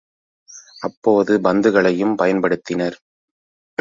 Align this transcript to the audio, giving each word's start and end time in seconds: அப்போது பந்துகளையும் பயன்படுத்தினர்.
அப்போது 0.79 1.33
பந்துகளையும் 1.39 2.15
பயன்படுத்தினர். 2.15 2.97